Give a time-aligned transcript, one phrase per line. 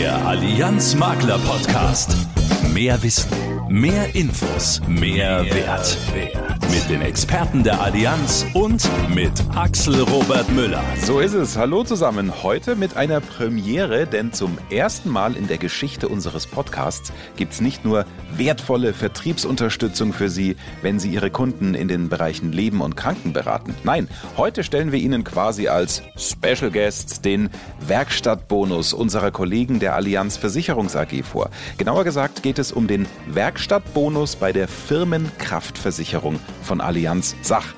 [0.00, 2.16] Der Allianz Makler Podcast.
[2.72, 3.28] Mehr Wissen,
[3.68, 5.98] mehr Infos, mehr, Wert.
[6.70, 10.82] Mit den Experten der Allianz und mit Axel Robert Müller.
[11.04, 11.58] So ist es.
[11.58, 12.42] Hallo zusammen.
[12.42, 17.60] Heute mit einer Premiere, denn zum ersten Mal in der Geschichte unseres Podcasts gibt es
[17.60, 22.96] nicht nur wertvolle Vertriebsunterstützung für Sie, wenn Sie Ihre Kunden in den Bereichen Leben und
[22.96, 23.74] Kranken beraten.
[23.84, 27.50] Nein, heute stellen wir Ihnen quasi als Special Guests den
[27.86, 31.50] Werkstattbonus unserer Kollegen der Allianz Versicherungs AG vor.
[31.76, 37.74] Genauer gesagt geht es um den Werkstattbonus bei der Firmenkraftversicherung von Allianz Sach.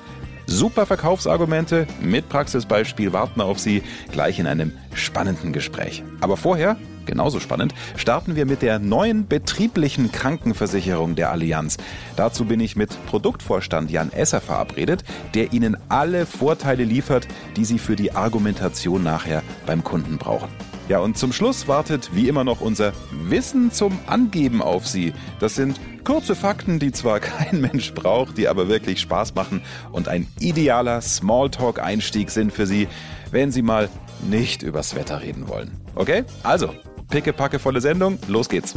[0.47, 6.03] Super Verkaufsargumente mit Praxisbeispiel warten auf Sie gleich in einem spannenden Gespräch.
[6.21, 6.77] Aber vorher,
[7.07, 11.77] genauso spannend, starten wir mit der neuen betrieblichen Krankenversicherung der Allianz.
[12.15, 17.27] Dazu bin ich mit Produktvorstand Jan Esser verabredet, der Ihnen alle Vorteile liefert,
[17.57, 20.49] die Sie für die Argumentation nachher beim Kunden brauchen.
[20.87, 25.13] Ja, und zum Schluss wartet wie immer noch unser Wissen zum Angeben auf Sie.
[25.39, 30.07] Das sind kurze Fakten, die zwar kein Mensch braucht, die aber wirklich Spaß machen und
[30.07, 32.87] ein idealer Smalltalk-Einstieg sind für Sie,
[33.31, 33.89] wenn Sie mal
[34.29, 35.71] nicht übers Wetter reden wollen.
[35.95, 36.23] Okay?
[36.43, 36.75] Also,
[37.09, 38.75] pickepackevolle Sendung, los geht's.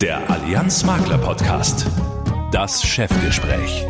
[0.00, 1.86] Der Allianz Makler Podcast.
[2.52, 3.84] Das Chefgespräch.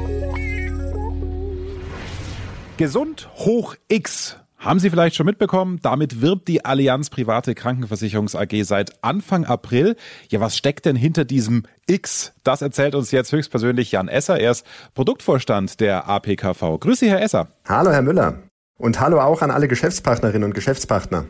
[2.78, 8.62] Gesund hoch X haben Sie vielleicht schon mitbekommen, damit wirbt die Allianz Private Krankenversicherungs AG
[8.62, 9.96] seit Anfang April.
[10.28, 12.32] Ja, was steckt denn hinter diesem X?
[12.42, 14.40] Das erzählt uns jetzt höchstpersönlich Jan Esser.
[14.40, 16.78] Er ist Produktvorstand der APKV.
[16.80, 17.48] Grüße Sie, Herr Esser.
[17.68, 18.42] Hallo, Herr Müller.
[18.78, 21.26] Und hallo auch an alle Geschäftspartnerinnen und Geschäftspartner.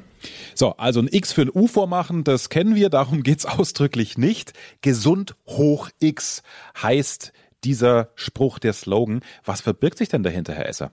[0.55, 4.53] So, also ein X für ein U vormachen, das kennen wir, darum geht's ausdrücklich nicht.
[4.81, 6.43] Gesund hoch X
[6.83, 7.33] heißt
[7.63, 9.21] dieser Spruch, der Slogan.
[9.45, 10.91] Was verbirgt sich denn dahinter, Herr Esser?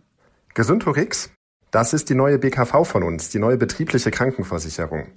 [0.53, 1.31] Gesund hoch X
[1.73, 5.07] das ist die neue BKV von uns, die neue betriebliche Krankenversicherung.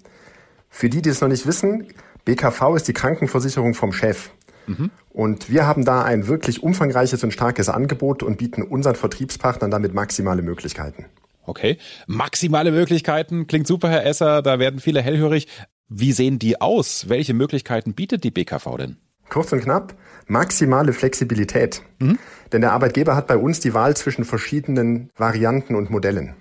[0.70, 1.86] Für die, die es noch nicht wissen,
[2.24, 4.30] BKV ist die Krankenversicherung vom Chef.
[4.66, 4.90] Mhm.
[5.10, 9.92] Und wir haben da ein wirklich umfangreiches und starkes Angebot und bieten unseren Vertriebspartnern damit
[9.92, 11.04] maximale Möglichkeiten.
[11.44, 11.76] Okay,
[12.06, 14.40] maximale Möglichkeiten klingt super, Herr Esser.
[14.40, 15.48] Da werden viele hellhörig.
[15.90, 17.10] Wie sehen die aus?
[17.10, 18.96] Welche Möglichkeiten bietet die BKV denn?
[19.28, 19.94] Kurz und knapp,
[20.26, 21.82] maximale Flexibilität.
[21.98, 22.18] Mhm.
[22.50, 26.34] Denn der Arbeitgeber hat bei uns die Wahl zwischen verschiedenen Varianten und Modellen.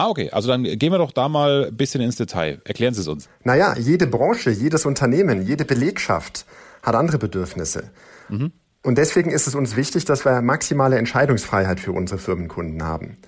[0.00, 0.30] Ah, okay.
[0.30, 2.62] Also dann gehen wir doch da mal ein bisschen ins Detail.
[2.64, 3.28] Erklären Sie es uns.
[3.44, 6.46] Naja, jede Branche, jedes Unternehmen, jede Belegschaft
[6.82, 7.90] hat andere Bedürfnisse.
[8.30, 8.50] Mhm.
[8.82, 13.18] Und deswegen ist es uns wichtig, dass wir maximale Entscheidungsfreiheit für unsere Firmenkunden haben.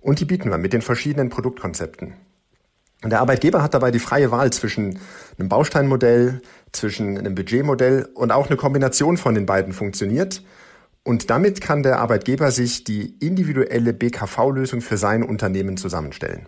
[0.00, 2.14] Und die bieten wir mit den verschiedenen Produktkonzepten.
[3.02, 4.98] Und der Arbeitgeber hat dabei die freie Wahl zwischen
[5.38, 6.40] einem Bausteinmodell,
[6.72, 10.42] zwischen einem Budgetmodell und auch eine Kombination von den beiden funktioniert.
[11.04, 16.46] Und damit kann der Arbeitgeber sich die individuelle BKV-Lösung für sein Unternehmen zusammenstellen.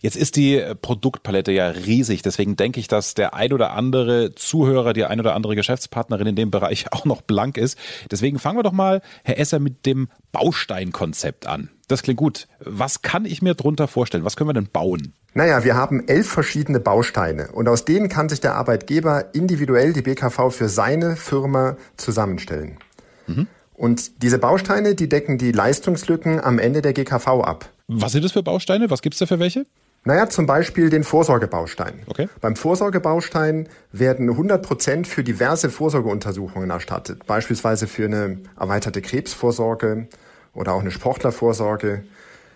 [0.00, 4.92] Jetzt ist die Produktpalette ja riesig, deswegen denke ich, dass der ein oder andere Zuhörer,
[4.92, 7.78] die ein oder andere Geschäftspartnerin in dem Bereich auch noch blank ist.
[8.10, 11.70] Deswegen fangen wir doch mal, Herr Esser, mit dem Bausteinkonzept an.
[11.88, 12.48] Das klingt gut.
[12.60, 14.24] Was kann ich mir drunter vorstellen?
[14.24, 15.12] Was können wir denn bauen?
[15.34, 20.02] Naja, wir haben elf verschiedene Bausteine und aus denen kann sich der Arbeitgeber individuell die
[20.02, 22.78] BKV für seine Firma zusammenstellen.
[23.26, 23.48] Mhm.
[23.74, 27.70] Und diese Bausteine, die decken die Leistungslücken am Ende der GKV ab.
[27.88, 28.88] Was sind das für Bausteine?
[28.90, 29.66] Was gibt's da für welche?
[30.06, 32.02] Naja, zum Beispiel den Vorsorgebaustein.
[32.06, 32.28] Okay.
[32.40, 37.26] Beim Vorsorgebaustein werden 100 Prozent für diverse Vorsorgeuntersuchungen erstattet.
[37.26, 40.08] Beispielsweise für eine erweiterte Krebsvorsorge
[40.52, 42.04] oder auch eine Sportlervorsorge.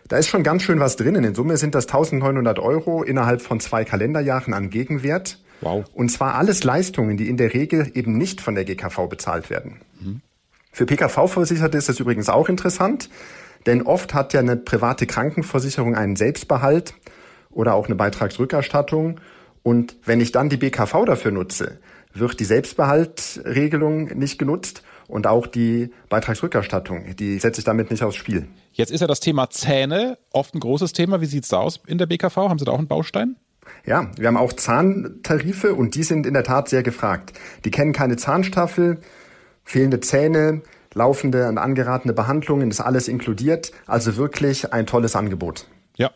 [0.08, 1.24] Da ist schon ganz schön was drinnen.
[1.24, 5.38] In Summe sind das 1900 Euro innerhalb von zwei Kalenderjahren an Gegenwert.
[5.62, 5.84] Wow.
[5.94, 9.80] Und zwar alles Leistungen, die in der Regel eben nicht von der GKV bezahlt werden.
[10.78, 13.10] Für PKV-Versicherte ist das übrigens auch interessant,
[13.66, 16.94] denn oft hat ja eine private Krankenversicherung einen Selbstbehalt
[17.50, 19.18] oder auch eine Beitragsrückerstattung.
[19.64, 21.80] Und wenn ich dann die BKV dafür nutze,
[22.14, 28.14] wird die Selbstbehaltregelung nicht genutzt und auch die Beitragsrückerstattung, die setze ich damit nicht aufs
[28.14, 28.46] Spiel.
[28.72, 31.20] Jetzt ist ja das Thema Zähne oft ein großes Thema.
[31.20, 32.36] Wie sieht's da aus in der BKV?
[32.36, 33.34] Haben Sie da auch einen Baustein?
[33.84, 37.32] Ja, wir haben auch Zahntarife und die sind in der Tat sehr gefragt.
[37.64, 39.00] Die kennen keine Zahnstaffel,
[39.68, 40.62] fehlende Zähne,
[40.94, 43.70] laufende und angeratene Behandlungen, ist alles inkludiert.
[43.86, 45.66] Also wirklich ein tolles Angebot.
[45.96, 46.10] Ja.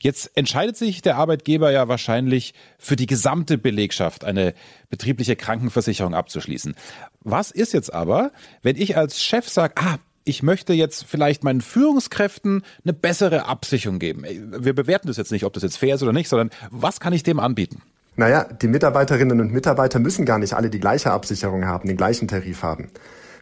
[0.00, 4.52] Jetzt entscheidet sich der Arbeitgeber ja wahrscheinlich für die gesamte Belegschaft eine
[4.90, 6.74] betriebliche Krankenversicherung abzuschließen.
[7.20, 8.30] Was ist jetzt aber,
[8.60, 13.98] wenn ich als Chef sage, ah, ich möchte jetzt vielleicht meinen Führungskräften eine bessere Absicherung
[13.98, 14.24] geben.
[14.58, 17.14] Wir bewerten das jetzt nicht, ob das jetzt fair ist oder nicht, sondern was kann
[17.14, 17.82] ich dem anbieten?
[18.16, 22.28] Naja, die Mitarbeiterinnen und Mitarbeiter müssen gar nicht alle die gleiche Absicherung haben, den gleichen
[22.28, 22.90] Tarif haben.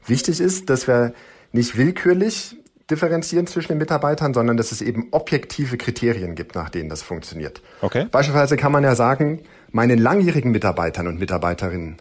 [0.06, 1.12] Wichtig ist, dass wir
[1.52, 2.56] nicht willkürlich
[2.90, 7.62] differenzieren zwischen den Mitarbeitern, sondern dass es eben objektive Kriterien gibt, nach denen das funktioniert.
[7.82, 8.06] Okay.
[8.11, 9.40] Beispielsweise kann man ja sagen,
[9.72, 11.99] Meinen langjährigen Mitarbeitern und Mitarbeiterinnen,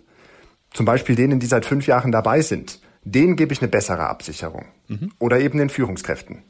[0.71, 4.65] zum Beispiel denen, die seit fünf Jahren dabei sind, denen gebe ich eine bessere Absicherung.
[4.87, 5.11] Mhm.
[5.19, 6.43] Oder eben den Führungskräften.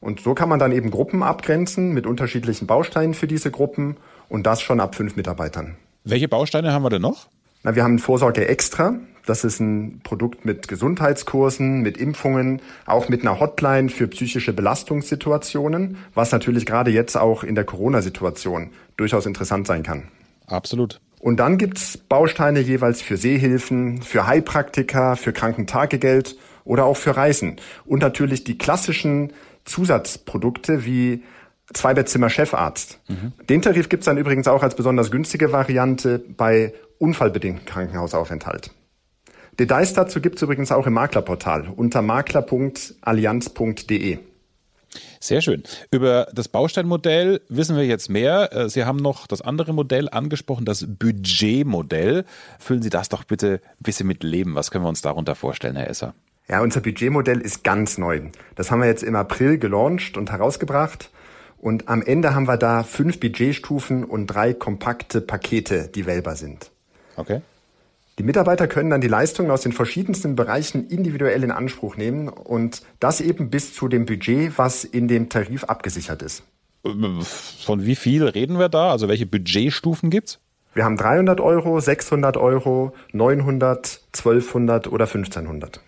[0.00, 3.96] Und so kann man dann eben Gruppen abgrenzen mit unterschiedlichen Bausteinen für diese Gruppen
[4.32, 5.76] und das schon ab fünf Mitarbeitern.
[6.04, 7.26] Welche Bausteine haben wir denn noch?
[7.64, 8.94] Na, wir haben Vorsorge Extra.
[9.26, 15.98] Das ist ein Produkt mit Gesundheitskursen, mit Impfungen, auch mit einer Hotline für psychische Belastungssituationen,
[16.14, 20.04] was natürlich gerade jetzt auch in der Corona-Situation durchaus interessant sein kann.
[20.46, 21.00] Absolut.
[21.20, 27.56] Und dann gibt's Bausteine jeweils für Seehilfen, für Heilpraktiker, für Krankentagegeld oder auch für Reisen.
[27.84, 29.34] Und natürlich die klassischen
[29.66, 31.22] Zusatzprodukte wie
[31.72, 33.00] Zweibettzimmer Chefarzt.
[33.08, 33.32] Mhm.
[33.48, 38.70] Den Tarif gibt's dann übrigens auch als besonders günstige Variante bei unfallbedingten Krankenhausaufenthalt.
[39.58, 44.18] Details dazu gibt's übrigens auch im Maklerportal unter makler.allianz.de.
[45.20, 45.62] Sehr schön.
[45.90, 48.52] Über das Bausteinmodell wissen wir jetzt mehr.
[48.52, 52.24] Äh, Sie haben noch das andere Modell angesprochen, das Budgetmodell.
[52.58, 54.54] Füllen Sie das doch bitte ein bisschen mit Leben.
[54.54, 56.14] Was können wir uns darunter vorstellen, Herr Esser?
[56.48, 58.20] Ja, unser Budgetmodell ist ganz neu.
[58.56, 61.10] Das haben wir jetzt im April gelauncht und herausgebracht.
[61.62, 66.72] Und am Ende haben wir da fünf Budgetstufen und drei kompakte Pakete, die wählbar sind.
[67.14, 67.40] Okay.
[68.18, 72.82] Die Mitarbeiter können dann die Leistungen aus den verschiedensten Bereichen individuell in Anspruch nehmen und
[72.98, 76.42] das eben bis zu dem Budget, was in dem Tarif abgesichert ist.
[76.82, 78.90] Von wie viel reden wir da?
[78.90, 80.40] Also welche Budgetstufen gibt's?
[80.74, 85.80] Wir haben 300 Euro, 600 Euro, 900, 1200 oder 1500.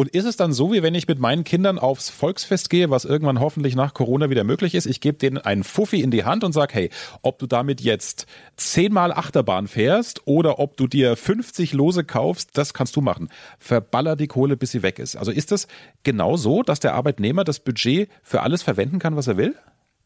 [0.00, 3.04] Und ist es dann so, wie wenn ich mit meinen Kindern aufs Volksfest gehe, was
[3.04, 4.86] irgendwann hoffentlich nach Corona wieder möglich ist?
[4.86, 8.26] Ich gebe denen einen Fuffi in die Hand und sage, hey, ob du damit jetzt
[8.56, 13.28] zehnmal Achterbahn fährst oder ob du dir 50 Lose kaufst, das kannst du machen.
[13.58, 15.16] Verballer die Kohle, bis sie weg ist.
[15.16, 15.68] Also ist das
[16.02, 19.54] genau so, dass der Arbeitnehmer das Budget für alles verwenden kann, was er will?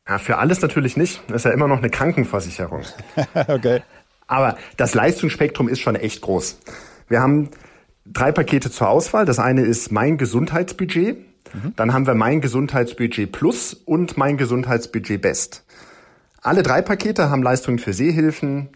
[0.08, 1.22] Ja, für alles natürlich nicht.
[1.28, 2.82] Das ist ja immer noch eine Krankenversicherung.
[3.46, 3.82] okay.
[4.26, 6.58] Aber das Leistungsspektrum ist schon echt groß.
[7.06, 7.50] Wir haben
[8.06, 9.24] drei Pakete zur Auswahl.
[9.24, 11.18] Das eine ist mein Gesundheitsbudget.
[11.52, 11.72] Mhm.
[11.76, 15.64] Dann haben wir mein Gesundheitsbudget Plus und mein Gesundheitsbudget Best.
[16.42, 18.68] Alle drei Pakete haben Leistungen für Sehhilfen,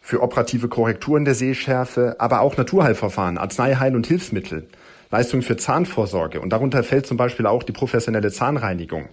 [0.00, 4.66] für operative Korrekturen der Sehschärfe, aber auch Naturheilverfahren, Arzneiheil- und Hilfsmittel,
[5.10, 6.40] Leistungen für Zahnvorsorge.
[6.40, 9.10] Und darunter fällt zum Beispiel auch die professionelle Zahnreinigung.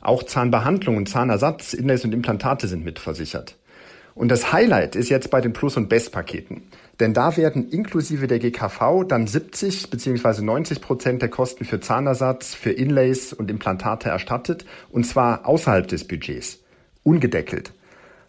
[0.00, 3.56] Auch Zahnbehandlung und Zahnersatz, Inlays und Implantate sind mitversichert.
[4.14, 6.62] Und das Highlight ist jetzt bei den Plus- und Best-Paketen.
[7.00, 10.42] Denn da werden inklusive der GKV dann 70 bzw.
[10.42, 16.06] 90 Prozent der Kosten für Zahnersatz, für Inlays und Implantate erstattet, und zwar außerhalb des
[16.06, 16.60] Budgets,
[17.02, 17.72] ungedeckelt.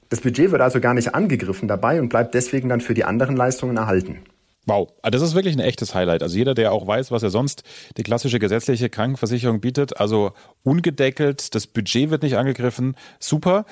[0.10, 3.36] Das Budget wird also gar nicht angegriffen dabei und bleibt deswegen dann für die anderen
[3.36, 4.20] Leistungen erhalten.
[4.68, 6.24] Wow, ah, das ist wirklich ein echtes Highlight.
[6.24, 7.62] Also jeder, der auch weiß, was er sonst
[7.98, 10.32] die klassische gesetzliche Krankenversicherung bietet, also
[10.64, 13.66] ungedeckelt, das Budget wird nicht angegriffen, super.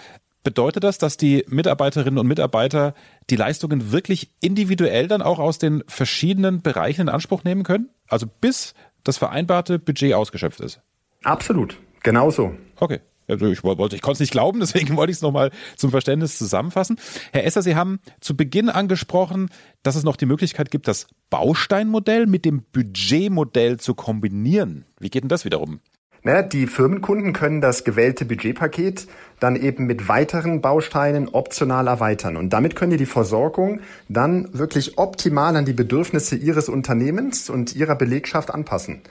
[0.44, 2.94] Bedeutet das, dass die Mitarbeiterinnen und Mitarbeiter
[3.30, 7.90] die Leistungen wirklich individuell dann auch aus den verschiedenen Bereichen in Anspruch nehmen können?
[8.08, 8.74] Also bis
[9.04, 10.82] das vereinbarte Budget ausgeschöpft ist?
[11.24, 12.54] Absolut, genauso.
[12.78, 13.00] Okay.
[13.26, 16.38] Also ich, wollte, ich konnte es nicht glauben, deswegen wollte ich es nochmal zum Verständnis
[16.38, 17.00] zusammenfassen.
[17.32, 19.50] Herr Esser, Sie haben zu Beginn angesprochen,
[19.82, 24.86] dass es noch die Möglichkeit gibt, das Bausteinmodell mit dem Budgetmodell zu kombinieren.
[25.00, 25.80] Wie geht denn das wiederum?
[26.26, 29.08] Ne, die Firmenkunden können das gewählte Budgetpaket
[29.42, 32.38] dann eben mit weiteren Bausteinen optional erweitern.
[32.38, 37.76] Und damit können die die Versorgung dann wirklich optimal an die Bedürfnisse ihres Unternehmens und
[37.76, 39.02] ihrer Belegschaft anpassen.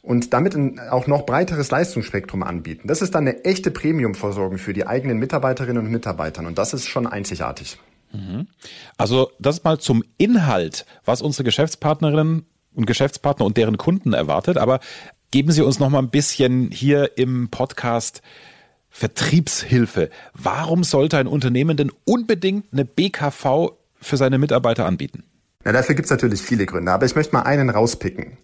[0.00, 2.88] Und damit ein auch noch breiteres Leistungsspektrum anbieten.
[2.88, 6.46] Das ist dann eine echte Premiumversorgung für die eigenen Mitarbeiterinnen und Mitarbeitern.
[6.46, 7.78] Und das ist schon einzigartig.
[8.10, 8.46] Mhm.
[8.96, 14.56] Also das mal zum Inhalt, was unsere Geschäftspartnerinnen und Geschäftspartner und deren Kunden erwartet.
[14.56, 14.80] Aber
[15.32, 18.20] Geben Sie uns noch mal ein bisschen hier im Podcast
[18.90, 20.10] Vertriebshilfe.
[20.34, 25.24] Warum sollte ein Unternehmen denn unbedingt eine BKV für seine Mitarbeiter anbieten?
[25.64, 28.36] Na, dafür gibt es natürlich viele Gründe, aber ich möchte mal einen rauspicken.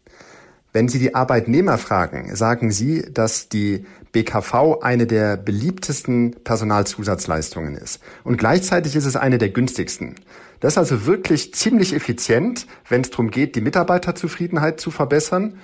[0.73, 8.00] Wenn Sie die Arbeitnehmer fragen, sagen Sie, dass die BKV eine der beliebtesten Personalzusatzleistungen ist.
[8.25, 10.14] Und gleichzeitig ist es eine der günstigsten.
[10.61, 15.59] Das ist also wirklich ziemlich effizient, wenn es darum geht, die Mitarbeiterzufriedenheit zu verbessern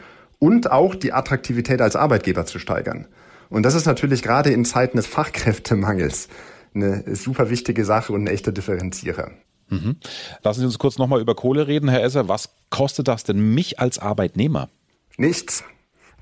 [0.45, 3.07] und auch die Attraktivität als Arbeitgeber zu steigern.
[3.49, 6.29] Und das ist natürlich gerade in Zeiten des Fachkräftemangels
[6.75, 9.31] eine super wichtige Sache und ein echter Differenzierer.
[9.71, 9.97] Mhm.
[10.43, 12.29] Lassen Sie uns kurz nochmal über Kohle reden, Herr Esser.
[12.29, 14.69] Was kostet das denn mich als Arbeitnehmer?
[15.17, 15.65] Nichts.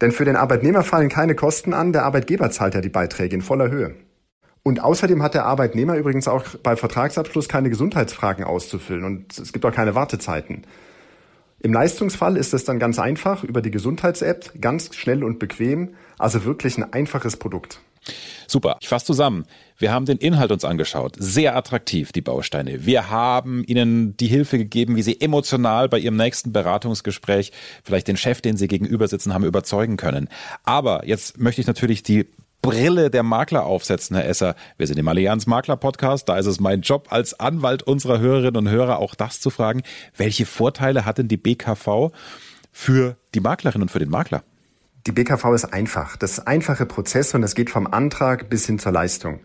[0.00, 3.42] Denn für den Arbeitnehmer fallen keine Kosten an, der Arbeitgeber zahlt ja die Beiträge in
[3.42, 3.96] voller Höhe.
[4.62, 9.64] Und außerdem hat der Arbeitnehmer übrigens auch bei Vertragsabschluss keine Gesundheitsfragen auszufüllen und es gibt
[9.64, 10.62] auch keine Wartezeiten.
[11.62, 16.44] Im Leistungsfall ist es dann ganz einfach über die Gesundheits-App, ganz schnell und bequem, also
[16.44, 17.80] wirklich ein einfaches Produkt.
[18.48, 18.78] Super.
[18.80, 19.46] Ich fasse zusammen.
[19.78, 21.14] Wir haben den Inhalt uns angeschaut.
[21.18, 22.84] Sehr attraktiv, die Bausteine.
[22.84, 27.52] Wir haben Ihnen die Hilfe gegeben, wie Sie emotional bei Ihrem nächsten Beratungsgespräch
[27.84, 30.28] vielleicht den Chef, den Sie gegenüber sitzen haben, überzeugen können.
[30.64, 32.26] Aber jetzt möchte ich natürlich die
[32.62, 34.54] Brille der Makler aufsetzen, Herr Esser.
[34.78, 36.28] Wir sind im Allianz Makler Podcast.
[36.28, 39.82] Da ist es mein Job als Anwalt unserer Hörerinnen und Hörer auch das zu fragen.
[40.16, 42.12] Welche Vorteile hat denn die BKV
[42.70, 44.44] für die Maklerin und für den Makler?
[45.08, 46.16] Die BKV ist einfach.
[46.16, 49.40] Das ist einfache Prozess und es geht vom Antrag bis hin zur Leistung.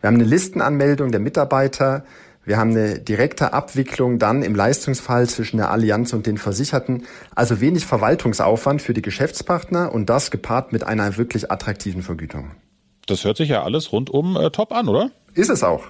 [0.00, 2.04] Wir haben eine Listenanmeldung der Mitarbeiter.
[2.44, 7.04] Wir haben eine direkte Abwicklung dann im Leistungsfall zwischen der Allianz und den Versicherten.
[7.34, 12.50] Also wenig Verwaltungsaufwand für die Geschäftspartner und das gepaart mit einer wirklich attraktiven Vergütung.
[13.06, 15.10] Das hört sich ja alles rundum äh, top an, oder?
[15.34, 15.84] Ist es auch.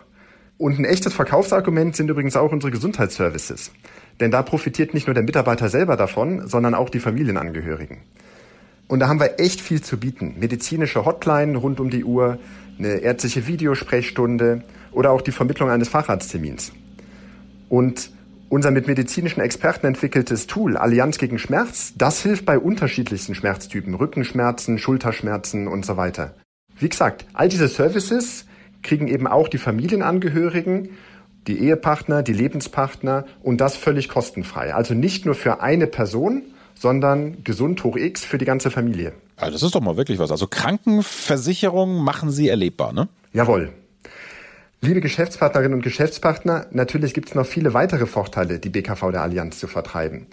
[0.57, 3.73] Und ein echtes Verkaufsargument sind übrigens auch unsere Gesundheitsservices.
[4.21, 7.99] Denn da profitiert nicht nur der Mitarbeiter selber davon, sondern auch die Familienangehörigen.
[8.87, 10.37] Und da haben wir echt viel zu bieten.
[10.39, 12.39] Medizinische Hotline rund um die Uhr,
[12.79, 14.63] eine ärztliche Videosprechstunde
[14.95, 16.73] oder auch die Vermittlung eines Facharzttermins.
[17.69, 18.11] Und
[18.49, 24.79] unser mit medizinischen Experten entwickeltes Tool Allianz gegen Schmerz, das hilft bei unterschiedlichsten Schmerztypen, Rückenschmerzen,
[24.79, 26.35] Schulterschmerzen und so weiter.
[26.79, 28.47] Wie gesagt, all diese Services
[28.83, 30.91] kriegen eben auch die Familienangehörigen,
[31.47, 34.75] die Ehepartner, die Lebenspartner und das völlig kostenfrei.
[34.75, 36.43] Also nicht nur für eine Person,
[36.75, 39.13] sondern gesund hoch X für die ganze Familie.
[39.37, 40.31] Also das ist doch mal wirklich was.
[40.31, 43.09] Also Krankenversicherung machen Sie erlebbar, ne?
[43.33, 43.73] Jawohl.
[44.85, 49.59] Liebe Geschäftspartnerinnen und Geschäftspartner, natürlich gibt es noch viele weitere Vorteile, die BKV der Allianz
[49.59, 50.27] zu vertreiben.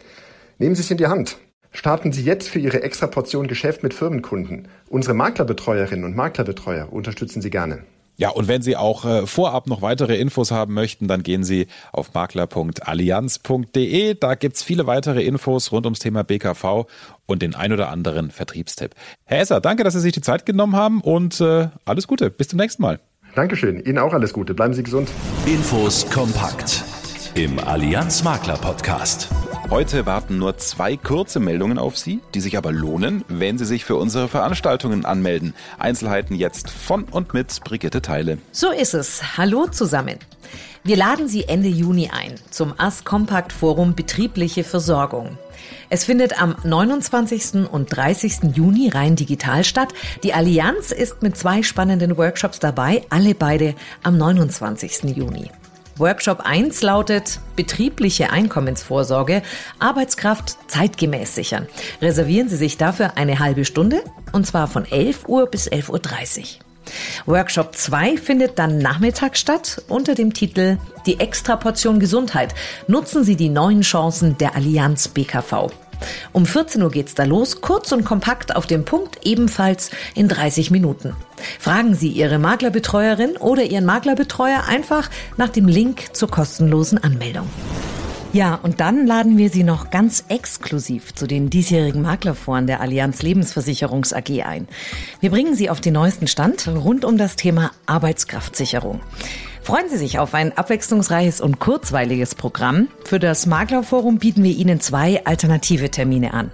[0.57, 1.37] Nehmen Sie es in die Hand.
[1.71, 4.67] Starten Sie jetzt für Ihre extra Portion Geschäft mit Firmenkunden.
[4.89, 7.83] Unsere Maklerbetreuerinnen und Maklerbetreuer unterstützen Sie gerne.
[8.17, 11.67] Ja, und wenn Sie auch äh, vorab noch weitere Infos haben möchten, dann gehen Sie
[11.93, 14.15] auf makler.allianz.de.
[14.15, 16.87] Da gibt's viele weitere Infos rund ums Thema BKV
[17.25, 18.95] und den ein oder anderen Vertriebstipp.
[19.23, 22.29] Herr Esser, danke, dass Sie sich die Zeit genommen haben und äh, alles Gute.
[22.29, 22.99] Bis zum nächsten Mal.
[23.35, 23.79] Dankeschön.
[23.79, 24.53] Ihnen auch alles Gute.
[24.53, 25.09] Bleiben Sie gesund.
[25.45, 26.83] Infos kompakt
[27.35, 29.29] im Allianz Makler Podcast.
[29.69, 33.85] Heute warten nur zwei kurze Meldungen auf Sie, die sich aber lohnen, wenn Sie sich
[33.85, 35.53] für unsere Veranstaltungen anmelden.
[35.79, 38.37] Einzelheiten jetzt von und mit Brigitte Teile.
[38.51, 39.37] So ist es.
[39.37, 40.17] Hallo zusammen.
[40.83, 45.37] Wir laden Sie Ende Juni ein zum AS Compact Forum Betriebliche Versorgung.
[45.89, 47.69] Es findet am 29.
[47.71, 48.55] und 30.
[48.55, 49.89] Juni rein digital statt.
[50.23, 55.15] Die Allianz ist mit zwei spannenden Workshops dabei, alle beide am 29.
[55.15, 55.51] Juni.
[55.97, 59.43] Workshop 1 lautet Betriebliche Einkommensvorsorge,
[59.77, 61.67] Arbeitskraft zeitgemäß sichern.
[62.01, 66.70] Reservieren Sie sich dafür eine halbe Stunde und zwar von 11 Uhr bis 11.30 Uhr.
[67.25, 72.53] Workshop 2 findet dann nachmittags statt unter dem Titel Die Extraportion Gesundheit.
[72.87, 75.69] Nutzen Sie die neuen Chancen der Allianz BKV.
[76.31, 80.71] Um 14 Uhr geht's da los, kurz und kompakt auf dem Punkt, ebenfalls in 30
[80.71, 81.15] Minuten.
[81.59, 87.47] Fragen Sie Ihre Maklerbetreuerin oder Ihren Maklerbetreuer einfach nach dem Link zur kostenlosen Anmeldung.
[88.33, 93.21] Ja, und dann laden wir Sie noch ganz exklusiv zu den diesjährigen Maklerforen der Allianz
[93.21, 94.69] Lebensversicherungs AG ein.
[95.19, 99.01] Wir bringen Sie auf den neuesten Stand rund um das Thema Arbeitskraftsicherung.
[99.63, 102.87] Freuen Sie sich auf ein abwechslungsreiches und kurzweiliges Programm.
[103.05, 106.49] Für das Maklerforum bieten wir Ihnen zwei alternative Termine an.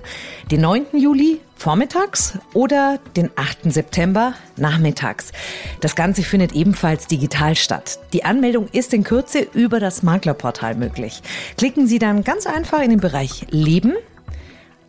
[0.52, 0.88] Den 9.
[0.98, 3.72] Juli vormittags oder den 8.
[3.72, 5.32] September nachmittags.
[5.80, 7.98] Das Ganze findet ebenfalls digital statt.
[8.12, 11.22] Die Anmeldung ist in Kürze über das Maklerportal möglich.
[11.58, 13.94] Klicken Sie dann ganz einfach in den Bereich Leben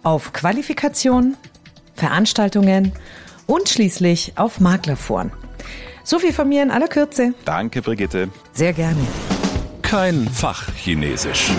[0.02, 1.36] auf Qualifikation,
[1.94, 2.92] Veranstaltungen
[3.46, 5.30] und schließlich auf Maklerforen.
[6.08, 7.34] So viel von mir in aller Kürze.
[7.44, 8.30] Danke, Brigitte.
[8.54, 8.96] Sehr gerne.
[9.82, 11.50] Kein Fachchinesisch.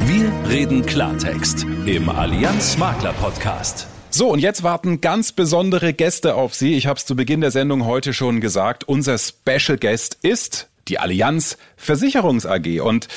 [0.00, 3.86] Wir reden Klartext im Allianz Makler Podcast.
[4.10, 6.74] So, und jetzt warten ganz besondere Gäste auf Sie.
[6.74, 8.88] Ich habe es zu Beginn der Sendung heute schon gesagt.
[8.88, 12.80] Unser Special Guest ist die Allianz Versicherungs AG.
[12.82, 13.08] Und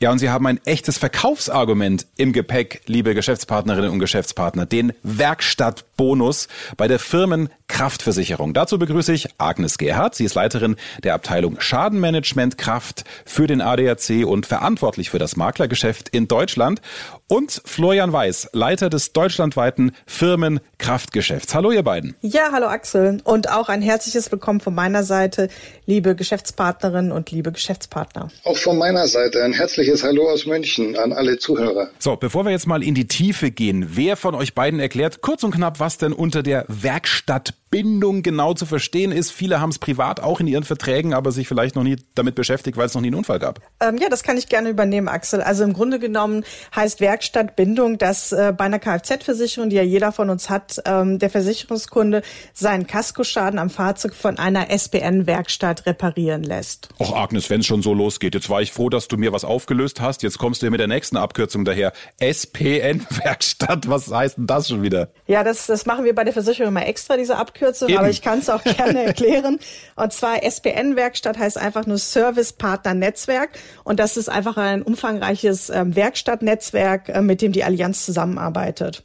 [0.00, 6.48] ja, und Sie haben ein echtes Verkaufsargument im Gepäck, liebe Geschäftspartnerinnen und Geschäftspartner, den Werkstattbonus
[6.76, 8.54] bei der Firmenkraftversicherung.
[8.54, 10.14] Dazu begrüße ich Agnes Gerhardt.
[10.14, 16.08] Sie ist Leiterin der Abteilung Schadenmanagement Kraft für den ADAC und verantwortlich für das Maklergeschäft
[16.10, 16.80] in Deutschland.
[17.26, 21.54] Und Florian Weiß, Leiter des deutschlandweiten Firmenkraftgeschäfts.
[21.54, 22.14] Hallo, ihr beiden.
[22.20, 23.22] Ja, hallo Axel.
[23.24, 25.48] Und auch ein herzliches Willkommen von meiner Seite,
[25.86, 28.28] liebe Geschäftspartnerinnen und liebe Geschäftspartner.
[28.44, 31.90] Auch von meiner Seite ein herzliches Hallo aus München an alle Zuhörer.
[31.98, 35.42] So, bevor wir jetzt mal in die Tiefe gehen, wer von euch beiden erklärt kurz
[35.42, 39.32] und knapp, was denn unter der Werkstatt Bindung genau zu verstehen ist.
[39.32, 42.76] Viele haben es privat auch in ihren Verträgen, aber sich vielleicht noch nie damit beschäftigt,
[42.76, 43.58] weil es noch nie einen Unfall gab.
[43.80, 45.40] Ähm, ja, das kann ich gerne übernehmen, Axel.
[45.40, 46.44] Also im Grunde genommen
[46.76, 51.30] heißt Werkstattbindung, dass äh, bei einer Kfz-Versicherung, die ja jeder von uns hat, ähm, der
[51.30, 56.90] Versicherungskunde seinen Kaskoschaden am Fahrzeug von einer SPN-Werkstatt reparieren lässt.
[57.00, 58.36] Och, Agnes, wenn es schon so losgeht.
[58.36, 60.22] Jetzt war ich froh, dass du mir was aufgelöst hast.
[60.22, 61.92] Jetzt kommst du mit der nächsten Abkürzung daher.
[62.20, 65.08] SPN-Werkstatt, was heißt denn das schon wieder?
[65.26, 67.98] Ja, das, das machen wir bei der Versicherung immer extra, diese Abkürzung, Eben.
[67.98, 69.58] aber ich kann es auch gerne erklären.
[69.96, 73.50] Und zwar SPN-Werkstatt heißt einfach nur Service Partner Netzwerk
[73.84, 79.02] und das ist einfach ein umfangreiches ähm, Werkstattnetzwerk, äh, mit dem die Allianz zusammenarbeitet.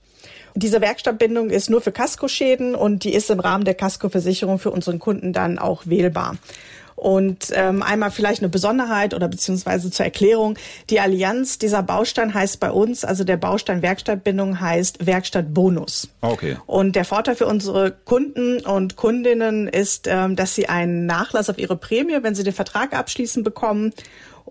[0.53, 4.71] Und diese Werkstattbindung ist nur für Kaskoschäden und die ist im Rahmen der Kaskoversicherung für
[4.71, 6.37] unseren Kunden dann auch wählbar.
[6.99, 10.57] Und ähm, einmal vielleicht eine Besonderheit oder beziehungsweise zur Erklärung.
[10.89, 16.09] Die Allianz, dieser Baustein heißt bei uns, also der Baustein Werkstattbindung heißt Werkstattbonus.
[16.19, 16.57] Okay.
[16.65, 21.57] Und der Vorteil für unsere Kunden und Kundinnen ist, ähm, dass sie einen Nachlass auf
[21.57, 23.93] ihre Prämie, wenn sie den Vertrag abschließen, bekommen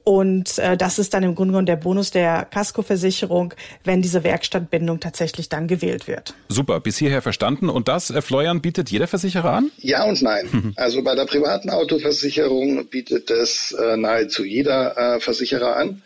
[0.05, 5.01] und äh, das ist dann im Grunde genommen der Bonus der Kaskoversicherung, wenn diese Werkstattbindung
[5.01, 6.35] tatsächlich dann gewählt wird.
[6.49, 7.69] Super, bis hierher verstanden.
[7.69, 9.71] Und das, äh, Florian, bietet jeder Versicherer an?
[9.79, 10.73] Ja und nein.
[10.77, 16.03] Also bei der privaten Autoversicherung bietet es äh, nahezu jeder äh, Versicherer an.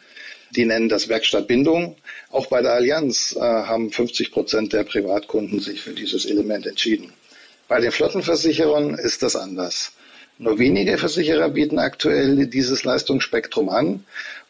[0.50, 1.96] Die nennen das Werkstattbindung.
[2.30, 7.12] Auch bei der Allianz äh, haben 50 Prozent der Privatkunden sich für dieses Element entschieden.
[7.68, 9.92] Bei den Flottenversicherern ist das anders.
[10.42, 14.04] Nur wenige Versicherer bieten aktuell dieses Leistungsspektrum an.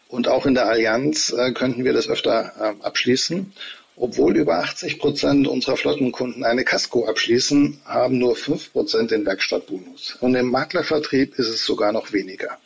[0.09, 3.53] Und auch in der Allianz äh, könnten wir das öfter äh, abschließen.
[3.97, 10.17] Obwohl über 80 Prozent unserer Flottenkunden eine Casco abschließen, haben nur 5 Prozent den Werkstattbonus.
[10.21, 12.57] Und im Maklervertrieb ist es sogar noch weniger.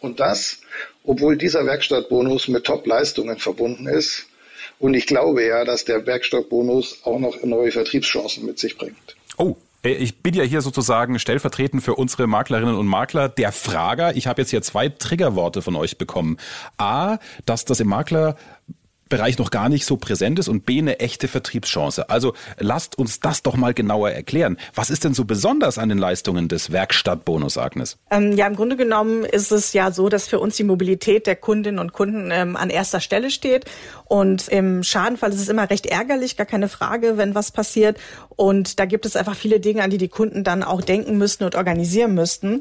[0.00, 0.58] Und das,
[1.02, 4.26] obwohl dieser Werkstattbonus mit Top-Leistungen verbunden ist.
[4.78, 9.16] Und ich glaube ja, dass der Werkstattbonus auch noch neue Vertriebschancen mit sich bringt.
[9.38, 14.14] Oh, ich bin ja hier sozusagen stellvertretend für unsere Maklerinnen und Makler der Frager.
[14.16, 16.36] Ich habe jetzt hier zwei Triggerworte von euch bekommen.
[16.76, 18.36] A, dass das im Makler
[19.10, 22.08] Bereich noch gar nicht so präsent ist und B eine echte Vertriebschance.
[22.08, 24.56] Also lasst uns das doch mal genauer erklären.
[24.74, 27.98] Was ist denn so besonders an den Leistungen des Werkstattbonus, Agnes?
[28.10, 31.36] Ähm, ja, im Grunde genommen ist es ja so, dass für uns die Mobilität der
[31.36, 33.64] Kundinnen und Kunden ähm, an erster Stelle steht.
[34.04, 37.98] Und im Schadenfall ist es immer recht ärgerlich, gar keine Frage, wenn was passiert.
[38.40, 41.44] Und da gibt es einfach viele Dinge, an die die Kunden dann auch denken müssten
[41.44, 42.60] und organisieren müssten.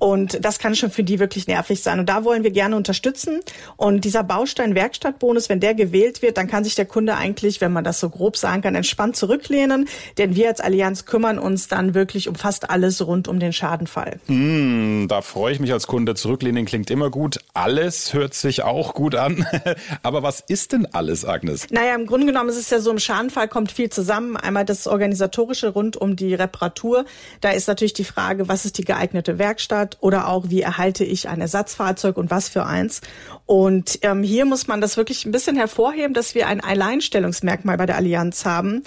[0.00, 2.00] Und das kann schon für die wirklich nervig sein.
[2.00, 3.38] Und da wollen wir gerne unterstützen.
[3.76, 7.72] Und dieser Baustein Werkstattbonus, wenn der gewählt wird, dann kann sich der Kunde eigentlich, wenn
[7.72, 9.88] man das so grob sagen kann, entspannt zurücklehnen.
[10.18, 14.18] Denn wir als Allianz kümmern uns dann wirklich um fast alles rund um den Schadenfall.
[14.26, 16.16] Mm, da freue ich mich als Kunde.
[16.16, 17.38] Zurücklehnen klingt immer gut.
[17.54, 19.46] Alles hört sich auch gut an.
[20.02, 21.68] Aber was ist denn alles, Agnes?
[21.70, 24.36] Naja, im Grunde genommen ist es ja so, im Schadenfall kommt viel zusammen.
[24.36, 24.88] Einmal das
[25.20, 27.04] Organisatorische rund um die Reparatur.
[27.40, 31.28] Da ist natürlich die Frage, was ist die geeignete Werkstatt oder auch, wie erhalte ich
[31.28, 33.02] ein Ersatzfahrzeug und was für eins.
[33.44, 37.86] Und ähm, hier muss man das wirklich ein bisschen hervorheben, dass wir ein Alleinstellungsmerkmal bei
[37.86, 38.82] der Allianz haben.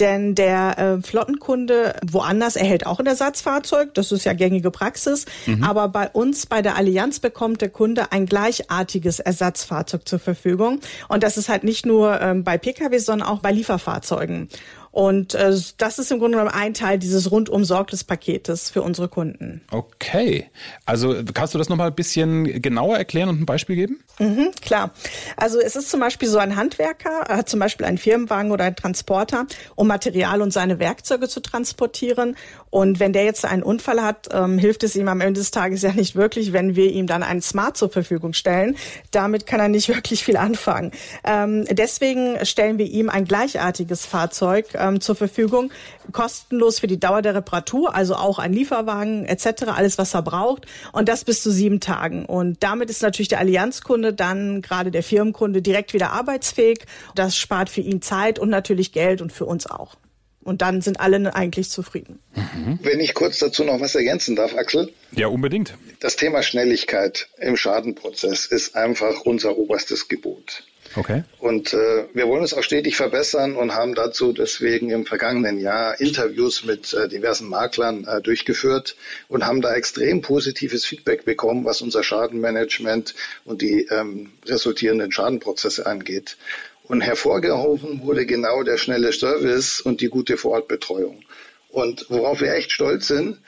[0.00, 5.26] Denn der äh, Flottenkunde woanders erhält auch ein Ersatzfahrzeug, das ist ja gängige Praxis.
[5.44, 5.62] Mhm.
[5.62, 10.80] Aber bei uns, bei der Allianz, bekommt der Kunde ein gleichartiges Ersatzfahrzeug zur Verfügung.
[11.08, 14.48] Und das ist halt nicht nur ähm, bei Pkw, sondern auch bei Lieferfahrzeugen.
[14.92, 19.08] Und äh, das ist im Grunde genommen ein Teil dieses rundum sorgtes Paketes für unsere
[19.08, 19.62] Kunden.
[19.70, 20.50] Okay.
[20.84, 24.04] Also kannst du das nochmal ein bisschen genauer erklären und ein Beispiel geben?
[24.18, 24.92] Mhm, klar.
[25.38, 28.76] Also es ist zum Beispiel so ein Handwerker, hat zum Beispiel einen Firmenwagen oder einen
[28.76, 32.36] Transporter, um Material und seine Werkzeuge zu transportieren.
[32.72, 35.82] Und wenn der jetzt einen Unfall hat, ähm, hilft es ihm am Ende des Tages
[35.82, 38.76] ja nicht wirklich, wenn wir ihm dann einen Smart zur Verfügung stellen.
[39.10, 40.90] Damit kann er nicht wirklich viel anfangen.
[41.22, 45.70] Ähm, deswegen stellen wir ihm ein gleichartiges Fahrzeug ähm, zur Verfügung,
[46.12, 50.64] kostenlos für die Dauer der Reparatur, also auch ein Lieferwagen etc., alles was er braucht
[50.92, 52.24] und das bis zu sieben Tagen.
[52.24, 56.86] Und damit ist natürlich der Allianzkunde dann gerade der Firmenkunde direkt wieder arbeitsfähig.
[57.14, 59.96] Das spart für ihn Zeit und natürlich Geld und für uns auch.
[60.44, 62.18] Und dann sind alle eigentlich zufrieden.
[62.34, 62.78] Mhm.
[62.82, 64.92] Wenn ich kurz dazu noch was ergänzen darf, Axel.
[65.12, 65.74] Ja, unbedingt.
[66.00, 70.64] Das Thema Schnelligkeit im Schadenprozess ist einfach unser oberstes Gebot.
[70.94, 71.24] Okay.
[71.38, 75.98] Und äh, wir wollen uns auch stetig verbessern und haben dazu deswegen im vergangenen Jahr
[76.00, 78.96] Interviews mit äh, diversen Maklern äh, durchgeführt
[79.28, 85.86] und haben da extrem positives Feedback bekommen, was unser Schadenmanagement und die ähm, resultierenden Schadenprozesse
[85.86, 86.36] angeht.
[86.84, 91.22] Und hervorgehoben wurde genau der schnelle Service und die gute Vorortbetreuung.
[91.70, 93.38] Und worauf wir echt stolz sind,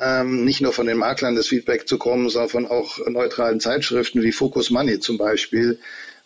[0.00, 4.22] ähm, nicht nur von den Maklern das Feedback zu kommen, sondern von auch neutralen Zeitschriften
[4.22, 5.78] wie Focus Money zum Beispiel,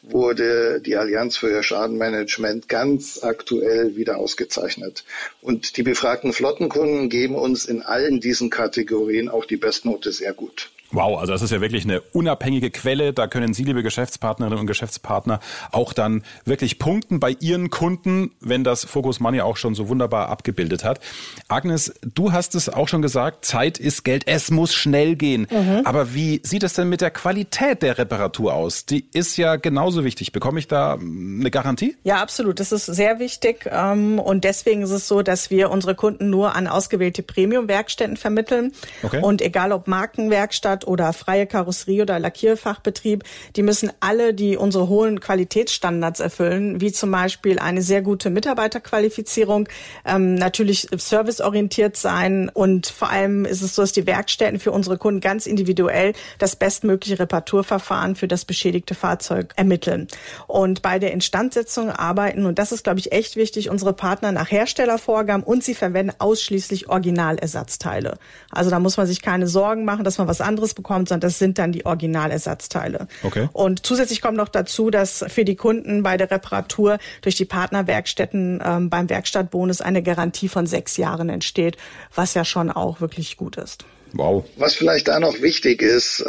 [0.02, 5.04] wurde die Allianz für Schadenmanagement ganz aktuell wieder ausgezeichnet.
[5.42, 10.70] Und die befragten Flottenkunden geben uns in allen diesen Kategorien auch die Bestnote sehr gut.
[10.92, 13.12] Wow, also das ist ja wirklich eine unabhängige Quelle.
[13.12, 15.40] Da können Sie, liebe Geschäftspartnerinnen und Geschäftspartner,
[15.72, 20.28] auch dann wirklich punkten bei Ihren Kunden, wenn das Focus Money auch schon so wunderbar
[20.28, 21.00] abgebildet hat.
[21.48, 25.48] Agnes, du hast es auch schon gesagt, Zeit ist Geld, es muss schnell gehen.
[25.50, 25.82] Mhm.
[25.84, 28.86] Aber wie sieht es denn mit der Qualität der Reparatur aus?
[28.86, 30.32] Die ist ja genauso wichtig.
[30.32, 31.96] Bekomme ich da eine Garantie?
[32.04, 32.60] Ja, absolut.
[32.60, 33.68] Das ist sehr wichtig.
[33.70, 38.72] Ähm, und deswegen ist es so, dass wir unsere Kunden nur an ausgewählte Premium-Werkstätten vermitteln.
[39.02, 39.20] Okay.
[39.22, 43.24] Und egal ob Markenwerkstatt, Werkstatt oder freie Karosserie oder Lackierfachbetrieb,
[43.56, 49.68] die müssen alle die unsere hohen Qualitätsstandards erfüllen, wie zum Beispiel eine sehr gute Mitarbeiterqualifizierung,
[50.04, 54.98] ähm, natürlich serviceorientiert sein und vor allem ist es so, dass die Werkstätten für unsere
[54.98, 60.08] Kunden ganz individuell das bestmögliche Reparaturverfahren für das beschädigte Fahrzeug ermitteln.
[60.46, 64.50] Und bei der Instandsetzung arbeiten, und das ist, glaube ich, echt wichtig, unsere Partner nach
[64.50, 68.18] Herstellervorgaben und sie verwenden ausschließlich Originalersatzteile.
[68.50, 71.28] Also da muss man sich keine Sorgen machen, dass man was anderes anderes bekommt, sondern
[71.28, 73.08] das sind dann die Originalersatzteile.
[73.22, 73.48] Okay.
[73.52, 78.62] Und zusätzlich kommt noch dazu, dass für die Kunden bei der Reparatur durch die Partnerwerkstätten
[78.64, 81.76] ähm, beim Werkstattbonus eine Garantie von sechs Jahren entsteht,
[82.14, 83.84] was ja schon auch wirklich gut ist.
[84.12, 84.44] Wow.
[84.56, 86.24] Was vielleicht da noch wichtig ist, äh,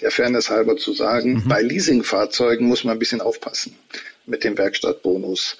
[0.00, 1.48] der Fairness halber zu sagen, mhm.
[1.48, 3.74] bei Leasingfahrzeugen muss man ein bisschen aufpassen
[4.26, 5.56] mit dem Werkstattbonus.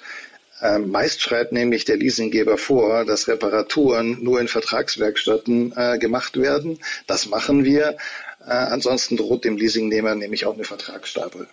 [0.61, 6.79] Ähm, meist schreibt nämlich der Leasinggeber vor, dass Reparaturen nur in Vertragswerkstätten äh, gemacht werden.
[7.07, 7.97] Das machen wir.
[8.45, 11.47] Äh, ansonsten droht dem Leasingnehmer nämlich auch eine Vertragsstapel.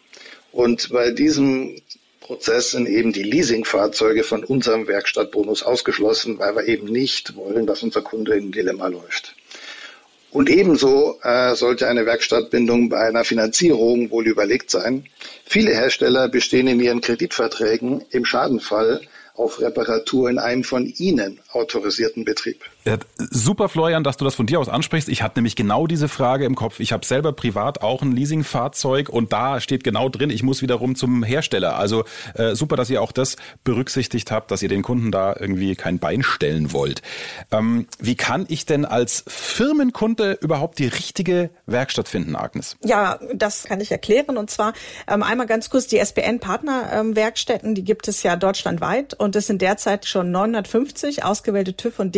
[0.52, 1.80] Und bei diesem
[2.20, 7.84] Prozess sind eben die Leasingfahrzeuge von unserem Werkstattbonus ausgeschlossen, weil wir eben nicht wollen, dass
[7.84, 9.36] unser Kunde in Dilemma läuft.
[10.36, 15.06] Und ebenso äh, sollte eine Werkstattbindung bei einer Finanzierung wohl überlegt sein.
[15.46, 19.00] Viele Hersteller bestehen in ihren Kreditverträgen im Schadenfall
[19.32, 22.60] auf Reparatur in einem von Ihnen autorisierten Betrieb.
[23.18, 25.08] Super, Florian, dass du das von dir aus ansprichst.
[25.08, 26.78] Ich hatte nämlich genau diese Frage im Kopf.
[26.78, 30.94] Ich habe selber privat auch ein Leasingfahrzeug und da steht genau drin, ich muss wiederum
[30.94, 31.76] zum Hersteller.
[31.76, 35.74] Also äh, super, dass ihr auch das berücksichtigt habt, dass ihr den Kunden da irgendwie
[35.74, 37.02] kein Bein stellen wollt.
[37.50, 42.76] Ähm, wie kann ich denn als Firmenkunde überhaupt die richtige Werkstatt finden, Agnes?
[42.84, 44.36] Ja, das kann ich erklären.
[44.36, 44.74] Und zwar
[45.08, 49.60] ähm, einmal ganz kurz die SBN-Partnerwerkstätten, ähm, die gibt es ja deutschlandweit und es sind
[49.60, 52.14] derzeit schon 950 ausgewählte TÜV und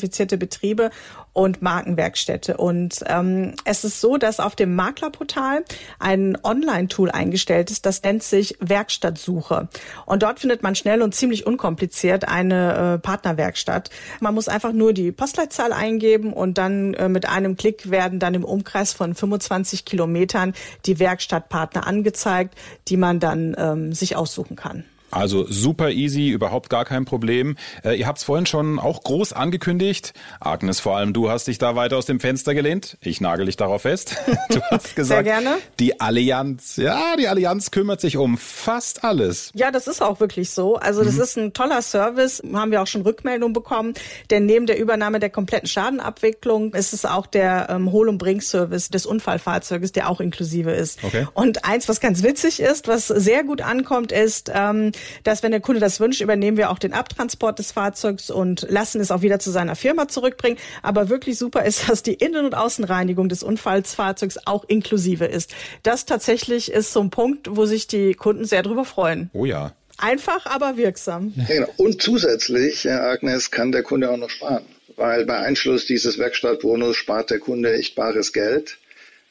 [0.00, 0.90] DEKRA-zertifizierte Betriebe
[1.32, 2.56] und Markenwerkstätte.
[2.56, 5.64] Und ähm, es ist so, dass auf dem Maklerportal
[5.98, 9.68] ein Online-Tool eingestellt ist, das nennt sich Werkstattsuche.
[10.06, 13.90] Und dort findet man schnell und ziemlich unkompliziert eine äh, Partnerwerkstatt.
[14.20, 18.34] Man muss einfach nur die Postleitzahl eingeben und dann äh, mit einem Klick werden dann
[18.34, 20.54] im Umkreis von 25 Kilometern
[20.86, 22.54] die Werkstattpartner angezeigt,
[22.88, 24.84] die man dann ähm, sich aussuchen kann.
[25.10, 27.56] Also super easy, überhaupt gar kein Problem.
[27.84, 30.12] Äh, ihr habt es vorhin schon auch groß angekündigt.
[30.40, 32.96] Agnes, vor allem du hast dich da weiter aus dem Fenster gelehnt.
[33.00, 34.16] Ich nagel dich darauf fest.
[34.50, 35.58] Du hast gesagt, Sehr gerne.
[35.78, 39.52] die Allianz, ja, die Allianz kümmert sich um fast alles.
[39.54, 40.76] Ja, das ist auch wirklich so.
[40.76, 41.22] Also das mhm.
[41.22, 43.94] ist ein toller Service, haben wir auch schon Rückmeldungen bekommen.
[44.30, 48.88] Denn neben der Übernahme der kompletten Schadenabwicklung ist es auch der ähm, Hol- und Bring-Service
[48.88, 51.02] des Unfallfahrzeuges, der auch inklusive ist.
[51.04, 51.26] Okay.
[51.34, 54.92] Und eins, was ganz witzig ist, was sehr gut ankommt, ist, ähm,
[55.24, 59.00] dass wenn der Kunde das wünscht, übernehmen wir auch den Abtransport des Fahrzeugs und lassen
[59.00, 60.58] es auch wieder zu seiner Firma zurückbringen.
[60.82, 65.54] Aber wirklich super ist, dass die Innen- und Außenreinigung des Unfallsfahrzeugs auch inklusive ist.
[65.82, 69.30] Das tatsächlich ist so ein Punkt, wo sich die Kunden sehr drüber freuen.
[69.32, 69.72] Oh ja.
[69.98, 71.34] Einfach, aber wirksam.
[71.36, 71.68] Ja, genau.
[71.76, 74.64] Und zusätzlich, Herr Agnes, kann der Kunde auch noch sparen.
[74.96, 78.78] Weil bei Einschluss dieses Werkstattbonus spart der Kunde echt bares Geld.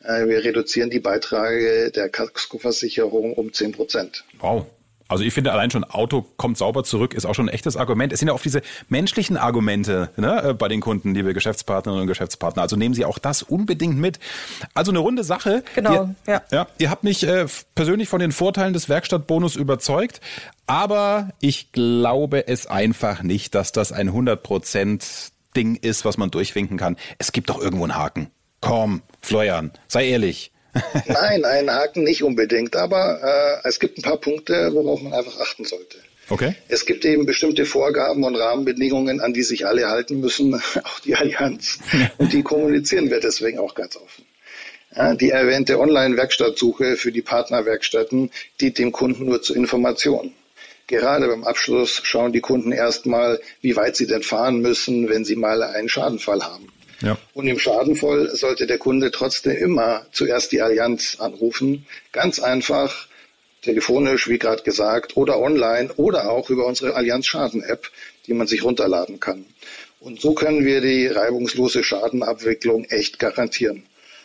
[0.04, 4.24] Äh, wir reduzieren die Beiträge der Kaskoversicherung um 10 Prozent.
[4.40, 4.66] Wow.
[5.10, 8.14] Also ich finde allein schon Auto kommt sauber zurück ist auch schon ein echtes Argument.
[8.14, 12.08] Es sind ja oft diese menschlichen Argumente ne, äh, bei den Kunden, liebe Geschäftspartnerinnen und
[12.08, 12.62] Geschäftspartner.
[12.62, 14.20] Also nehmen Sie auch das unbedingt mit.
[14.76, 15.64] Also eine runde Sache.
[15.74, 15.94] Genau.
[15.94, 16.42] Ihr, ja.
[16.52, 16.68] ja.
[16.78, 20.22] Ihr habt mich äh, persönlich von den Vorteilen des Werkstattbonus überzeugt,
[20.68, 26.78] aber ich glaube es einfach nicht, dass das ein 100% Ding ist, was man durchwinken
[26.78, 26.98] kann.
[27.18, 28.30] Es gibt doch irgendwo einen Haken.
[28.62, 30.52] Komm, Florian, sei ehrlich.
[31.08, 35.40] Nein, einen Haken nicht unbedingt, aber äh, es gibt ein paar Punkte, worauf man einfach
[35.40, 35.98] achten sollte.
[36.30, 36.54] Okay.
[36.68, 40.54] Es gibt eben bestimmte Vorgaben und Rahmenbedingungen, an die sich alle halten müssen,
[40.84, 41.80] auch die Allianz.
[42.18, 44.26] Und die kommunizieren wir deswegen auch ganz offen.
[44.96, 50.34] Ja, die erwähnte Online-Werkstattsuche für die Partnerwerkstätten dient dem Kunden nur zur Information.
[50.88, 55.36] Gerade beim Abschluss schauen die Kunden erstmal, wie weit sie denn fahren müssen, wenn sie
[55.36, 56.68] mal einen Schadenfall haben.
[57.02, 57.18] Ja.
[57.34, 61.86] Und im Schadenfall sollte der Kunde trotzdem immer zuerst die Allianz anrufen.
[62.12, 63.08] Ganz einfach,
[63.62, 67.90] telefonisch, wie gerade gesagt, oder online oder auch über unsere Allianz Schaden App,
[68.28, 69.46] die man sich runterladen kann.
[70.00, 73.84] Und so können wir die reibungslose Schadenabwicklung echt garantieren.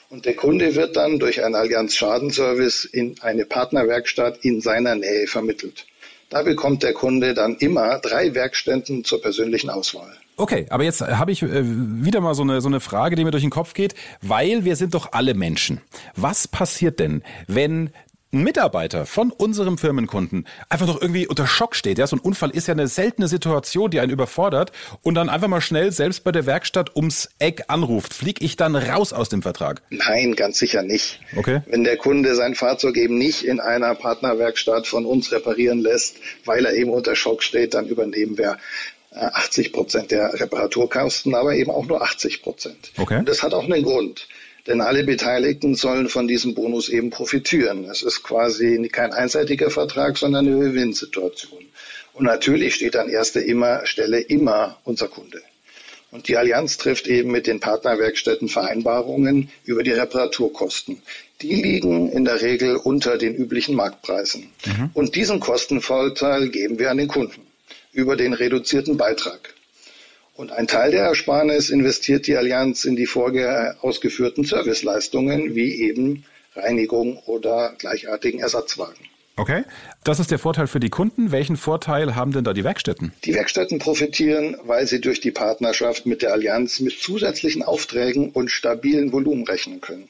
[0.09, 5.27] Und der Kunde wird dann durch einen Allianz Schadenservice in eine Partnerwerkstatt in seiner Nähe
[5.27, 5.87] vermittelt.
[6.31, 10.17] Da bekommt der Kunde dann immer drei Werkstätten zur persönlichen Auswahl.
[10.37, 13.31] Okay, aber jetzt habe ich äh, wieder mal so eine, so eine Frage, die mir
[13.31, 15.81] durch den Kopf geht, weil wir sind doch alle Menschen.
[16.16, 17.90] Was passiert denn, wenn
[18.35, 21.99] ein Mitarbeiter von unserem Firmenkunden einfach doch irgendwie unter Schock steht.
[21.99, 25.49] Ja, so ein Unfall ist ja eine seltene Situation, die einen überfordert und dann einfach
[25.49, 28.12] mal schnell selbst bei der Werkstatt ums Eck anruft.
[28.12, 29.83] Flieg ich dann raus aus dem Vertrag?
[29.90, 31.20] Nein, ganz sicher nicht.
[31.37, 31.61] Okay.
[31.66, 36.66] Wenn der Kunde sein Fahrzeug eben nicht in einer Partnerwerkstatt von uns reparieren lässt, weil
[36.66, 38.59] er eben unter Schock steht, dann übernehmen wir
[39.14, 42.90] 80 äh, Prozent der Reparaturkosten, aber eben auch nur 80 Prozent.
[42.96, 43.18] Okay.
[43.18, 44.29] Und das hat auch einen Grund.
[44.66, 47.85] Denn alle Beteiligten sollen von diesem Bonus eben profitieren.
[47.85, 51.64] Es ist quasi kein einseitiger Vertrag, sondern eine Gewinnsituation.
[52.14, 55.42] Und natürlich steht an erster immer, Stelle immer unser Kunde.
[56.11, 61.03] Und die Allianz trifft eben mit den Partnerwerkstätten Vereinbarungen über die Reparaturkosten.
[61.42, 64.48] Die liegen in der Regel unter den üblichen Marktpreisen.
[64.64, 64.90] Mhm.
[64.94, 67.42] Und diesen Kostenvorteil geben wir an den Kunden
[67.95, 69.55] über den reduzierten Beitrag.
[70.35, 76.25] Und ein Teil der Ersparnis investiert die Allianz in die vorher ausgeführten Serviceleistungen wie eben
[76.57, 78.99] Reinigung oder gleichartigen Ersatzwagen.
[79.37, 79.65] Okay,
[80.05, 81.33] das ist der Vorteil für die Kunden.
[81.33, 83.13] Welchen Vorteil haben denn da die Werkstätten?
[83.25, 88.51] Die Werkstätten profitieren, weil sie durch die Partnerschaft mit der Allianz mit zusätzlichen Aufträgen und
[88.51, 90.09] stabilen Volumen rechnen können.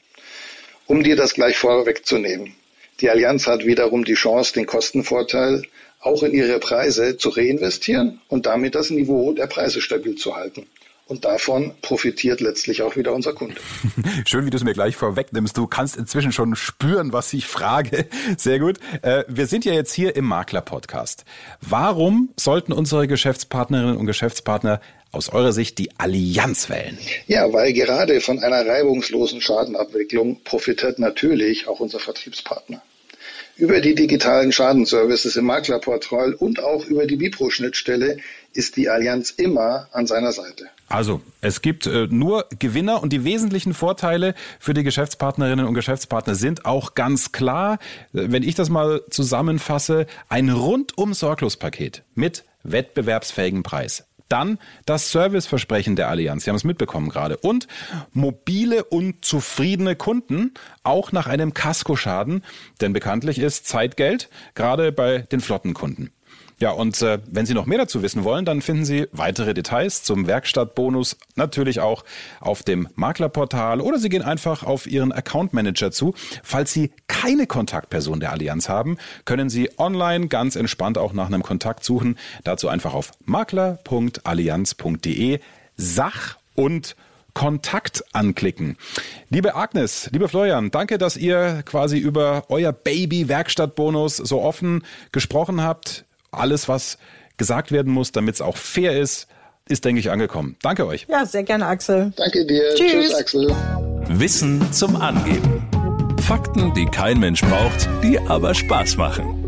[0.85, 2.53] Um dir das gleich vorwegzunehmen.
[3.01, 5.63] Die Allianz hat wiederum die Chance, den Kostenvorteil
[6.05, 10.67] auch in ihre Preise zu reinvestieren und damit das Niveau der Preise stabil zu halten.
[11.07, 13.55] Und davon profitiert letztlich auch wieder unser Kunde.
[14.25, 15.55] Schön, wie du es mir gleich vorwegnimmst.
[15.55, 18.07] Du kannst inzwischen schon spüren, was ich frage.
[18.37, 18.79] Sehr gut.
[19.03, 21.23] Äh, wir sind ja jetzt hier im Makler-Podcast.
[21.61, 26.97] Warum sollten unsere Geschäftspartnerinnen und Geschäftspartner aus eurer Sicht die Allianz wählen?
[27.27, 32.81] Ja, weil gerade von einer reibungslosen Schadenabwicklung profitiert natürlich auch unser Vertriebspartner.
[33.57, 38.17] Über die digitalen Schadenservices im Maklerportal und auch über die Bipro-Schnittstelle
[38.51, 40.65] ist die Allianz immer an seiner Seite.
[40.89, 46.35] Also, es gibt äh, nur Gewinner und die wesentlichen Vorteile für die Geschäftspartnerinnen und Geschäftspartner
[46.35, 47.79] sind auch ganz klar.
[48.13, 54.05] Äh, wenn ich das mal zusammenfasse, ein rundum sorglos Paket mit wettbewerbsfähigem Preis.
[54.29, 56.43] Dann das Serviceversprechen der Allianz.
[56.43, 57.37] Sie haben es mitbekommen gerade.
[57.37, 57.67] Und
[58.11, 62.43] mobile und zufriedene Kunden, auch nach einem Kaskoschaden.
[62.81, 66.11] Denn bekanntlich ist Zeitgeld, gerade bei den Flottenkunden.
[66.57, 70.03] Ja, und äh, wenn Sie noch mehr dazu wissen wollen, dann finden Sie weitere Details
[70.03, 72.05] zum Werkstattbonus natürlich auch
[72.39, 76.13] auf dem Maklerportal oder Sie gehen einfach auf Ihren Account Manager zu.
[76.43, 81.43] Falls Sie keine Kontaktperson der Allianz haben, können Sie online ganz entspannt auch nach einem
[81.43, 82.17] Kontakt suchen.
[82.45, 85.41] Dazu einfach auf makler.allianz.de
[85.75, 86.95] Sach und
[87.33, 88.77] Kontakt anklicken.
[89.29, 95.61] Liebe Agnes, liebe Florian, danke, dass ihr quasi über euer Baby Werkstattbonus so offen gesprochen
[95.61, 96.04] habt
[96.37, 96.97] alles, was
[97.37, 99.27] gesagt werden muss, damit es auch fair ist,
[99.67, 100.57] ist, denke ich, angekommen.
[100.61, 101.07] Danke euch.
[101.09, 102.13] Ja, sehr gerne, Axel.
[102.15, 102.75] Danke dir.
[102.75, 103.55] Tschüss, Tschüss Axel.
[104.07, 105.67] Wissen zum Angeben.
[106.19, 109.41] Fakten, die kein Mensch braucht, die aber Spaß machen.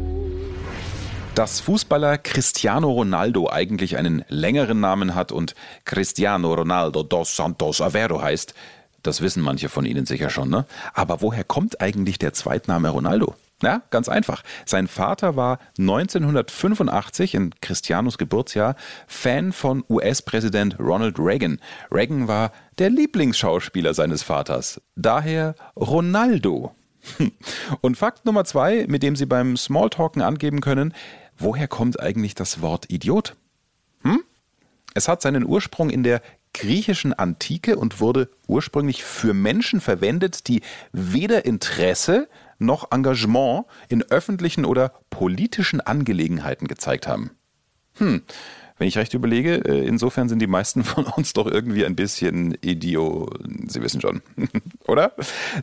[1.36, 5.54] Dass Fußballer Cristiano Ronaldo eigentlich einen längeren Namen hat und
[5.86, 8.56] Cristiano Ronaldo dos Santos Aveiro heißt,
[9.04, 10.66] das wissen manche von Ihnen sicher schon, ne?
[10.94, 13.36] Aber woher kommt eigentlich der Zweitname Ronaldo?
[13.64, 14.44] Ja, ganz einfach.
[14.66, 18.76] Sein Vater war 1985 in Cristianos Geburtsjahr
[19.08, 21.60] Fan von US-Präsident Ronald Reagan.
[21.92, 24.80] Reagan war der Lieblingsschauspieler seines Vaters.
[24.96, 26.76] Daher Ronaldo.
[27.82, 30.94] Und Fakt Nummer zwei, mit dem Sie beim Smalltalken angeben können,
[31.38, 33.36] woher kommt eigentlich das Wort Idiot?
[34.04, 34.22] Hm?
[34.94, 36.22] Es hat seinen Ursprung in der
[36.54, 42.28] griechischen Antike und wurde ursprünglich für Menschen verwendet, die weder Interesse
[42.60, 47.32] noch Engagement in öffentlichen oder politischen Angelegenheiten gezeigt haben.
[47.96, 48.22] Hm,
[48.78, 52.58] wenn ich recht überlege, äh, insofern sind die meisten von uns doch irgendwie ein bisschen
[52.62, 53.30] Idio,
[53.68, 54.22] Sie wissen schon,
[54.88, 55.14] oder?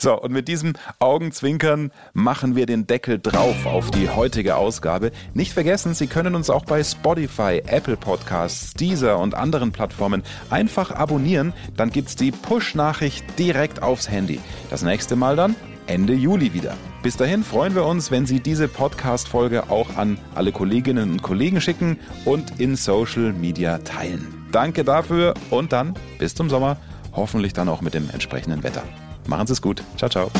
[0.01, 5.13] So, und mit diesem Augenzwinkern machen wir den Deckel drauf auf die heutige Ausgabe.
[5.33, 10.91] Nicht vergessen, Sie können uns auch bei Spotify, Apple Podcasts, Deezer und anderen Plattformen einfach
[10.91, 14.41] abonnieren, dann gibt's die Push-Nachricht direkt aufs Handy.
[14.71, 15.55] Das nächste Mal dann
[15.87, 16.77] Ende Juli wieder.
[17.03, 21.61] Bis dahin freuen wir uns, wenn Sie diese Podcast-Folge auch an alle Kolleginnen und Kollegen
[21.61, 24.47] schicken und in Social Media teilen.
[24.53, 26.77] Danke dafür und dann bis zum Sommer,
[27.13, 28.83] hoffentlich dann auch mit dem entsprechenden Wetter.
[29.27, 29.83] Machen Sie es gut.
[29.97, 30.31] Ciao, ciao.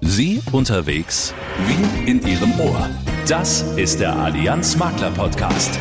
[0.00, 1.34] Sie unterwegs
[1.66, 2.88] wie in Ihrem Ohr.
[3.28, 5.78] Das ist der Allianz Makler Podcast.